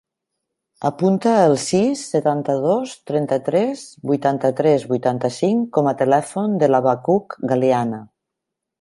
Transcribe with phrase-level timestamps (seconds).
[0.89, 8.07] Apunta el sis, setanta-dos, trenta-tres, vuitanta-tres, vuitanta-cinc com a telèfon de l'Habacuc Galiana.